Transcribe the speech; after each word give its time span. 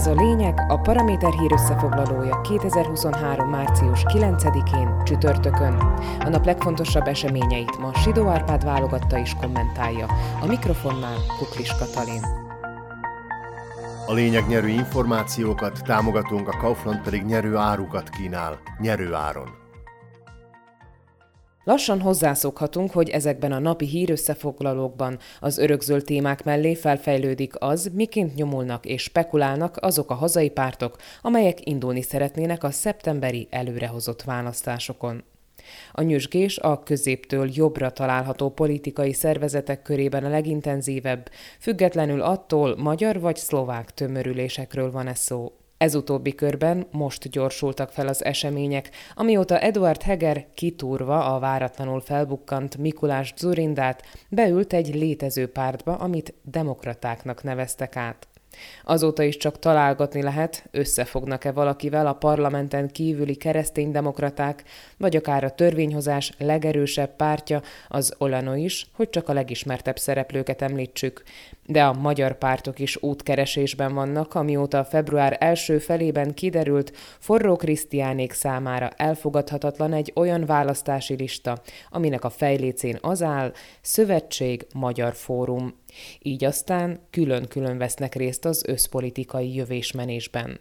Ez 0.00 0.06
a 0.06 0.14
lényeg 0.14 0.64
a 0.68 0.76
Paraméter 0.76 1.32
hír 1.32 1.52
összefoglalója 1.52 2.40
2023. 2.40 3.48
március 3.48 4.02
9-én 4.04 5.02
csütörtökön. 5.04 5.72
A 6.20 6.28
nap 6.28 6.44
legfontosabb 6.44 7.06
eseményeit 7.06 7.78
ma 7.78 7.94
Sidó 7.94 8.26
Árpád 8.26 8.64
válogatta 8.64 9.18
és 9.18 9.34
kommentálja. 9.40 10.06
A 10.42 10.46
mikrofonnál 10.46 11.16
Kuklis 11.38 11.74
Katalin. 11.78 12.22
A 14.06 14.12
lényeg 14.12 14.46
nyerő 14.46 14.68
információkat, 14.68 15.82
támogatunk, 15.82 16.48
a 16.48 16.56
Kaufland 16.56 17.02
pedig 17.02 17.22
nyerő 17.22 17.56
árukat 17.56 18.08
kínál, 18.08 18.58
nyerő 18.78 19.14
áron. 19.14 19.59
Lassan 21.64 22.00
hozzászokhatunk, 22.00 22.90
hogy 22.90 23.08
ezekben 23.08 23.52
a 23.52 23.58
napi 23.58 23.86
hírösszefoglalókban 23.86 25.18
az 25.40 25.58
örökzöld 25.58 26.04
témák 26.04 26.44
mellé 26.44 26.74
felfejlődik 26.74 27.54
az, 27.58 27.90
miként 27.92 28.34
nyomulnak 28.34 28.86
és 28.86 29.02
spekulálnak 29.02 29.76
azok 29.80 30.10
a 30.10 30.14
hazai 30.14 30.50
pártok, 30.50 30.96
amelyek 31.22 31.66
indulni 31.66 32.02
szeretnének 32.02 32.62
a 32.64 32.70
szeptemberi 32.70 33.48
előrehozott 33.50 34.22
választásokon. 34.22 35.24
A 35.92 36.02
nyüzsgés 36.02 36.58
a 36.58 36.82
középtől 36.82 37.50
jobbra 37.52 37.90
található 37.90 38.50
politikai 38.50 39.12
szervezetek 39.12 39.82
körében 39.82 40.24
a 40.24 40.28
legintenzívebb, 40.28 41.30
függetlenül 41.58 42.20
attól 42.20 42.76
magyar 42.76 43.20
vagy 43.20 43.36
szlovák 43.36 43.94
tömörülésekről 43.94 44.90
van 44.90 45.06
ez 45.06 45.18
szó. 45.18 45.52
Ez 45.80 45.94
utóbbi 45.94 46.34
körben 46.34 46.86
most 46.90 47.28
gyorsultak 47.28 47.90
fel 47.90 48.08
az 48.08 48.24
események, 48.24 48.90
amióta 49.14 49.58
Eduard 49.58 50.02
Heger 50.02 50.46
kitúrva 50.54 51.34
a 51.34 51.38
váratlanul 51.38 52.00
felbukkant 52.00 52.76
Mikulás 52.76 53.34
Zurindát 53.36 54.02
beült 54.28 54.72
egy 54.72 54.94
létező 54.94 55.46
pártba, 55.46 55.94
amit 55.96 56.34
demokratáknak 56.42 57.42
neveztek 57.42 57.96
át. 57.96 58.29
Azóta 58.84 59.22
is 59.22 59.36
csak 59.36 59.58
találgatni 59.58 60.22
lehet, 60.22 60.68
összefognak-e 60.70 61.52
valakivel 61.52 62.06
a 62.06 62.12
parlamenten 62.12 62.88
kívüli 62.88 63.34
kereszténydemokraták, 63.34 64.64
vagy 64.96 65.16
akár 65.16 65.44
a 65.44 65.50
törvényhozás 65.50 66.32
legerősebb 66.38 67.16
pártja, 67.16 67.62
az 67.88 68.14
Olano 68.18 68.54
is, 68.54 68.86
hogy 68.92 69.10
csak 69.10 69.28
a 69.28 69.32
legismertebb 69.32 69.98
szereplőket 69.98 70.62
említsük. 70.62 71.22
De 71.66 71.84
a 71.84 71.92
magyar 71.92 72.38
pártok 72.38 72.78
is 72.78 73.02
útkeresésben 73.02 73.94
vannak, 73.94 74.34
amióta 74.34 74.78
a 74.78 74.84
február 74.84 75.36
első 75.40 75.78
felében 75.78 76.34
kiderült, 76.34 76.96
Forró 77.18 77.56
Krisztiánék 77.56 78.32
számára 78.32 78.90
elfogadhatatlan 78.96 79.92
egy 79.92 80.12
olyan 80.14 80.44
választási 80.44 81.14
lista, 81.14 81.62
aminek 81.90 82.24
a 82.24 82.30
fejlécén 82.30 82.98
az 83.00 83.22
áll, 83.22 83.52
Szövetség 83.80 84.66
Magyar 84.74 85.14
Fórum. 85.14 85.74
Így 86.22 86.44
aztán 86.44 87.00
külön-külön 87.10 87.78
vesznek 87.78 88.14
részt 88.14 88.39
az 88.44 88.64
összpolitikai 88.66 89.54
jövésmenésben. 89.54 90.60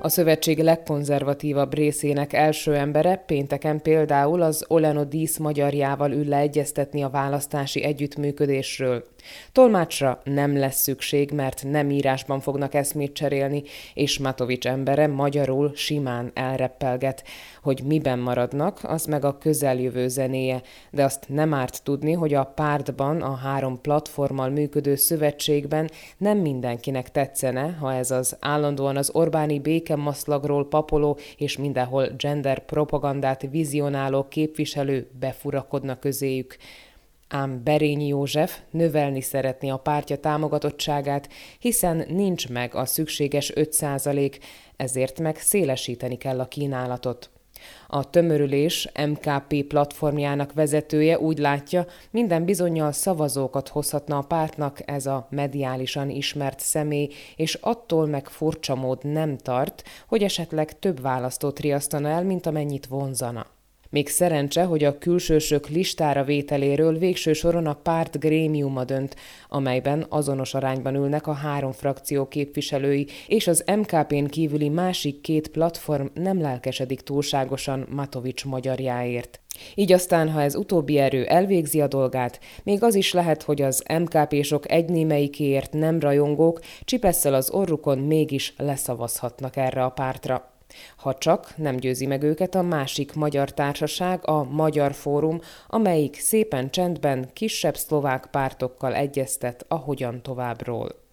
A 0.00 0.08
szövetség 0.08 0.58
legkonzervatívabb 0.58 1.74
részének 1.74 2.32
első 2.32 2.74
embere 2.74 3.16
pénteken 3.16 3.82
például 3.82 4.42
az 4.42 4.64
Oleno 4.68 5.04
Dísz 5.04 5.36
magyarjával 5.36 6.12
ül 6.12 6.28
le 6.28 6.36
egyeztetni 6.36 7.02
a 7.02 7.08
választási 7.08 7.82
együttműködésről. 7.82 9.04
Tolmácsra 9.52 10.20
nem 10.24 10.58
lesz 10.58 10.80
szükség, 10.80 11.30
mert 11.30 11.64
nem 11.70 11.90
írásban 11.90 12.40
fognak 12.40 12.74
eszmét 12.74 13.12
cserélni, 13.12 13.62
és 13.94 14.18
Matovics 14.18 14.66
embere 14.66 15.06
magyarul 15.06 15.72
simán 15.74 16.30
elreppelget. 16.34 17.24
Hogy 17.62 17.82
miben 17.84 18.18
maradnak, 18.18 18.80
az 18.82 19.04
meg 19.04 19.24
a 19.24 19.38
közeljövő 19.38 20.08
zenéje, 20.08 20.62
de 20.90 21.04
azt 21.04 21.24
nem 21.28 21.54
árt 21.54 21.82
tudni, 21.82 22.12
hogy 22.12 22.34
a 22.34 22.44
pártban, 22.44 23.22
a 23.22 23.34
három 23.34 23.80
platformmal 23.80 24.48
működő 24.48 24.94
szövetségben 24.94 25.90
nem 26.18 26.38
mindenkinek 26.38 27.10
tetszene, 27.10 27.76
ha 27.80 27.94
ez 27.94 28.10
az 28.10 28.36
állandóan 28.40 28.96
az 28.96 29.10
Orbáni 29.12 29.58
békemaszlagról 29.86 30.68
papoló 30.68 31.18
és 31.36 31.56
mindenhol 31.56 32.06
gender 32.16 32.64
propagandát 32.64 33.46
vizionáló 33.50 34.28
képviselő 34.28 35.08
befurakodna 35.18 35.98
közéjük. 35.98 36.56
Ám 37.28 37.60
Berényi 37.64 38.06
József 38.06 38.58
növelni 38.70 39.20
szeretné 39.20 39.68
a 39.68 39.76
pártja 39.76 40.16
támogatottságát, 40.16 41.28
hiszen 41.58 42.04
nincs 42.08 42.48
meg 42.48 42.74
a 42.74 42.84
szükséges 42.84 43.52
5% 43.54 44.38
ezért 44.76 45.20
meg 45.20 45.36
szélesíteni 45.36 46.16
kell 46.16 46.40
a 46.40 46.48
kínálatot. 46.48 47.30
A 47.86 48.10
tömörülés 48.10 48.88
MKP 49.08 49.62
platformjának 49.62 50.52
vezetője 50.52 51.18
úgy 51.18 51.38
látja, 51.38 51.86
minden 52.10 52.44
bizonyal 52.44 52.92
szavazókat 52.92 53.68
hozhatna 53.68 54.18
a 54.18 54.22
pártnak 54.22 54.80
ez 54.84 55.06
a 55.06 55.26
mediálisan 55.30 56.10
ismert 56.10 56.60
személy, 56.60 57.08
és 57.36 57.54
attól 57.54 58.06
meg 58.06 58.28
furcsa 58.28 58.74
mód 58.74 59.04
nem 59.04 59.36
tart, 59.36 59.82
hogy 60.08 60.22
esetleg 60.22 60.78
több 60.78 61.00
választót 61.00 61.60
riasztana 61.60 62.08
el, 62.08 62.24
mint 62.24 62.46
amennyit 62.46 62.86
vonzana. 62.86 63.55
Még 63.90 64.08
szerencse, 64.08 64.64
hogy 64.64 64.84
a 64.84 64.98
külsősök 64.98 65.68
listára 65.68 66.24
vételéről 66.24 66.98
végső 66.98 67.32
soron 67.32 67.66
a 67.66 67.74
párt 67.74 68.18
grémiuma 68.18 68.84
dönt, 68.84 69.16
amelyben 69.48 70.06
azonos 70.08 70.54
arányban 70.54 70.94
ülnek 70.94 71.26
a 71.26 71.32
három 71.32 71.72
frakció 71.72 72.28
képviselői, 72.28 73.06
és 73.26 73.46
az 73.46 73.64
MKP-n 73.76 74.24
kívüli 74.24 74.68
másik 74.68 75.20
két 75.20 75.48
platform 75.48 76.06
nem 76.14 76.40
lelkesedik 76.40 77.00
túlságosan 77.00 77.86
Matovics 77.90 78.44
magyarjáért. 78.44 79.40
Így 79.74 79.92
aztán, 79.92 80.30
ha 80.30 80.42
ez 80.42 80.54
utóbbi 80.54 80.98
erő 80.98 81.24
elvégzi 81.24 81.80
a 81.80 81.86
dolgát, 81.86 82.40
még 82.62 82.82
az 82.82 82.94
is 82.94 83.12
lehet, 83.12 83.42
hogy 83.42 83.62
az 83.62 83.84
MKP-sok 83.98 84.70
egynémeikéért 84.70 85.72
nem 85.72 86.00
rajongók 86.00 86.60
csipesszel 86.84 87.34
az 87.34 87.50
orrukon 87.50 87.98
mégis 87.98 88.54
leszavazhatnak 88.56 89.56
erre 89.56 89.84
a 89.84 89.90
pártra. 89.90 90.55
Ha 90.96 91.14
csak 91.14 91.56
nem 91.56 91.76
győzi 91.76 92.06
meg 92.06 92.22
őket 92.22 92.54
a 92.54 92.62
másik 92.62 93.14
magyar 93.14 93.50
társaság, 93.50 94.28
a 94.28 94.44
Magyar 94.44 94.92
Fórum, 94.92 95.40
amelyik 95.66 96.20
szépen 96.20 96.70
csendben 96.70 97.30
kisebb 97.32 97.76
szlovák 97.76 98.26
pártokkal 98.30 98.94
egyeztet 98.94 99.64
a 99.68 99.74
hogyan 99.74 100.22
továbbról. 100.22 101.04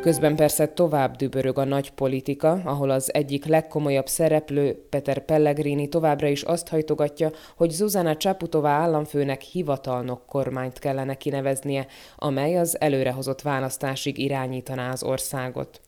Közben 0.00 0.36
persze 0.36 0.68
tovább 0.68 1.16
dübörög 1.16 1.58
a 1.58 1.64
nagy 1.64 1.90
politika, 1.90 2.60
ahol 2.64 2.90
az 2.90 3.14
egyik 3.14 3.44
legkomolyabb 3.44 4.06
szereplő, 4.06 4.86
Peter 4.90 5.24
Pellegrini 5.24 5.88
továbbra 5.88 6.26
is 6.26 6.42
azt 6.42 6.68
hajtogatja, 6.68 7.30
hogy 7.56 7.70
Zuzana 7.70 8.16
Csaputová 8.16 8.70
államfőnek 8.70 9.40
hivatalnok 9.40 10.26
kormányt 10.26 10.78
kellene 10.78 11.14
kineveznie, 11.14 11.86
amely 12.16 12.58
az 12.58 12.80
előrehozott 12.80 13.42
választásig 13.42 14.18
irányítaná 14.18 14.90
az 14.92 15.02
országot. 15.02 15.80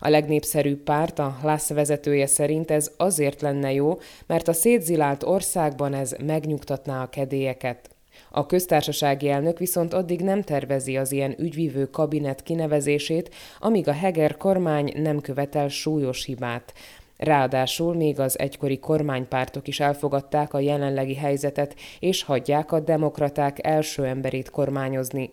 A 0.00 0.08
legnépszerűbb 0.08 0.78
párt, 0.78 1.18
a 1.18 1.38
LASZ 1.42 1.68
vezetője 1.68 2.26
szerint 2.26 2.70
ez 2.70 2.90
azért 2.96 3.40
lenne 3.40 3.72
jó, 3.72 3.98
mert 4.26 4.48
a 4.48 4.52
szétzilált 4.52 5.22
országban 5.22 5.94
ez 5.94 6.14
megnyugtatná 6.24 7.02
a 7.02 7.08
kedélyeket. 7.08 7.94
A 8.30 8.46
köztársasági 8.46 9.28
elnök 9.28 9.58
viszont 9.58 9.94
addig 9.94 10.20
nem 10.20 10.42
tervezi 10.42 10.96
az 10.96 11.12
ilyen 11.12 11.34
ügyvívő 11.38 11.84
kabinet 11.90 12.42
kinevezését, 12.42 13.34
amíg 13.60 13.88
a 13.88 13.92
Heger 13.92 14.36
kormány 14.36 14.92
nem 14.96 15.20
követel 15.20 15.68
súlyos 15.68 16.24
hibát. 16.24 16.72
Ráadásul 17.16 17.94
még 17.94 18.20
az 18.20 18.38
egykori 18.38 18.78
kormánypártok 18.78 19.68
is 19.68 19.80
elfogadták 19.80 20.54
a 20.54 20.58
jelenlegi 20.58 21.14
helyzetet, 21.14 21.74
és 22.00 22.22
hagyják 22.22 22.72
a 22.72 22.80
demokraták 22.80 23.66
első 23.66 24.04
emberét 24.04 24.50
kormányozni. 24.50 25.30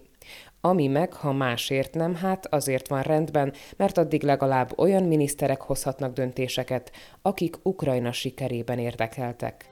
Ami 0.61 0.87
meg, 0.87 1.13
ha 1.13 1.31
másért 1.31 1.93
nem, 1.93 2.15
hát 2.15 2.45
azért 2.53 2.87
van 2.87 3.01
rendben, 3.01 3.53
mert 3.77 3.97
addig 3.97 4.23
legalább 4.23 4.79
olyan 4.79 5.03
miniszterek 5.03 5.61
hozhatnak 5.61 6.13
döntéseket, 6.13 6.91
akik 7.21 7.55
Ukrajna 7.63 8.11
sikerében 8.11 8.79
érdekeltek. 8.79 9.69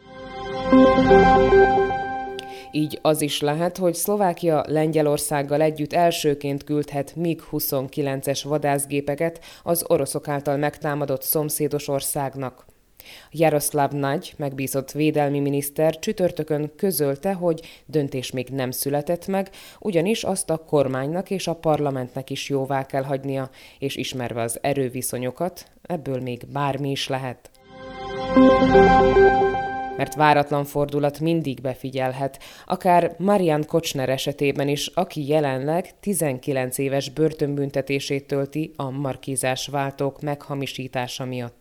Így 2.72 3.00
az 3.02 3.22
is 3.22 3.42
lehet, 3.42 3.78
hogy 3.78 3.94
Szlovákia 3.94 4.64
Lengyelországgal 4.68 5.62
együtt 5.62 5.94
elsőként 5.94 6.64
küldhet 6.64 7.16
MiG-29-es 7.16 8.42
vadászgépeket 8.44 9.40
az 9.64 9.86
oroszok 9.88 10.28
által 10.28 10.58
megtámadott 10.58 11.22
szomszédos 11.22 11.88
országnak. 11.88 12.66
Jaroszláv 13.32 13.92
Nagy, 13.92 14.34
megbízott 14.38 14.92
védelmi 14.92 15.40
miniszter 15.40 16.00
csütörtökön 16.00 16.72
közölte, 16.76 17.34
hogy 17.34 17.62
döntés 17.86 18.32
még 18.32 18.48
nem 18.50 18.72
született 18.72 19.28
meg, 19.28 19.50
ugyanis 19.80 20.24
azt 20.24 20.50
a 20.50 20.58
kormánynak 20.58 21.30
és 21.30 21.48
a 21.48 21.56
parlamentnek 21.56 22.30
is 22.30 22.50
jóvá 22.50 22.86
kell 22.86 23.04
hagynia, 23.04 23.50
és 23.80 23.96
ismerve 23.96 24.42
az 24.42 24.60
erőviszonyokat, 24.62 25.66
ebből 25.82 26.22
még 26.22 26.46
bármi 26.52 26.92
is 26.92 27.08
lehet 27.08 27.50
mert 30.00 30.16
váratlan 30.16 30.66
fordulat 30.66 31.20
mindig 31.20 31.62
befigyelhet, 31.62 32.40
akár 32.66 33.16
Marian 33.18 33.66
Kocsner 33.66 34.10
esetében 34.10 34.68
is, 34.68 34.88
aki 34.88 35.28
jelenleg 35.28 36.00
19 36.00 36.78
éves 36.78 37.10
börtönbüntetését 37.10 38.28
tölti 38.28 38.72
a 38.76 38.90
markízás 38.90 39.68
váltók 39.68 40.22
meghamisítása 40.22 41.26
miatt. 41.26 41.59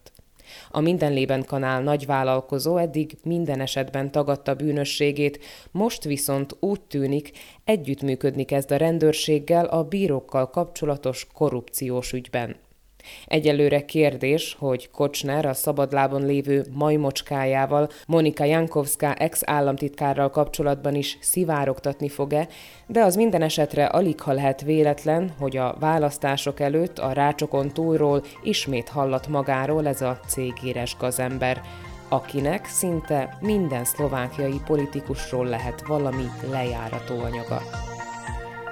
A 0.71 0.81
Mindenlében 0.81 1.45
kanál 1.45 1.83
nagyvállalkozó 1.83 2.77
eddig 2.77 3.17
minden 3.23 3.61
esetben 3.61 4.11
tagadta 4.11 4.55
bűnösségét, 4.55 5.45
most 5.71 6.05
viszont 6.05 6.57
úgy 6.61 6.81
tűnik, 6.81 7.31
együttműködni 7.65 8.45
kezd 8.45 8.71
a 8.71 8.77
rendőrséggel 8.77 9.65
a 9.65 9.85
bírókkal 9.85 10.51
kapcsolatos 10.51 11.27
korrupciós 11.33 12.13
ügyben. 12.13 12.57
Egyelőre 13.27 13.85
kérdés, 13.85 14.57
hogy 14.59 14.91
Kocsner 14.91 15.47
a 15.47 15.55
szabadlábon 15.55 16.27
lévő 16.27 16.65
majmocskájával, 16.73 17.89
Monika 18.07 18.45
Jankovská 18.45 19.13
ex-államtitkárral 19.13 20.31
kapcsolatban 20.31 20.95
is 20.95 21.19
szivárogtatni 21.21 22.09
fog-e, 22.09 22.49
de 22.87 23.03
az 23.03 23.17
minden 23.17 23.43
esetre 23.43 23.85
alig 23.85 24.21
ha 24.21 24.33
lehet 24.33 24.63
véletlen, 24.63 25.35
hogy 25.39 25.57
a 25.57 25.77
választások 25.81 26.61
előtt 26.61 26.99
a 26.99 27.13
rácsokon 27.13 27.73
túlról 27.73 28.23
ismét 28.43 28.89
hallat 28.89 29.29
magáról 29.29 29.87
ez 29.87 30.01
a 30.01 30.21
cégéres 30.27 30.97
gazember, 30.99 31.61
akinek 32.09 32.67
szinte 32.67 33.39
minden 33.41 33.85
szlovákiai 33.85 34.61
politikusról 34.67 35.47
lehet 35.47 35.87
valami 35.87 36.25
lejárató 36.51 37.21
anyaga. 37.21 37.63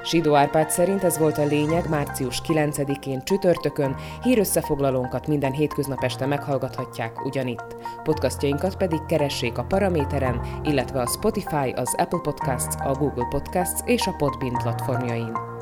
Sidó 0.07 0.35
Árpád 0.35 0.71
szerint 0.71 1.05
ez 1.05 1.19
volt 1.19 1.39
a 1.39 1.45
lényeg 1.45 1.89
március 1.89 2.41
9-én 2.49 3.25
csütörtökön, 3.25 3.97
hírösszefoglalónkat 4.23 5.27
minden 5.27 5.53
hétköznap 5.53 6.03
este 6.03 6.27
meghallgathatják 6.27 7.25
ugyanitt. 7.25 7.77
Podcastjainkat 8.03 8.77
pedig 8.77 9.07
keressék 9.07 9.59
a 9.59 9.65
Paraméteren, 9.65 10.41
illetve 10.65 11.01
a 11.01 11.07
Spotify, 11.07 11.71
az 11.75 11.95
Apple 11.97 12.21
Podcasts, 12.23 12.75
a 12.85 12.93
Google 12.93 13.27
Podcasts 13.31 13.81
és 13.85 14.07
a 14.07 14.15
Podbean 14.19 14.57
platformjain. 14.63 15.56